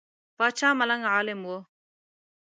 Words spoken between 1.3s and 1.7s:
وو.